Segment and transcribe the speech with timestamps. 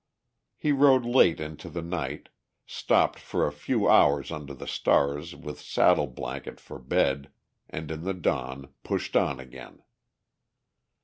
[0.57, 2.29] He rode late into the night,
[2.65, 7.29] stopped for a few hours under the stars with saddle blanket for bed,
[7.69, 9.83] and in the dawn pushed on again.